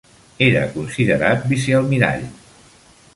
[0.45, 2.25] Era considerat vicealmirall.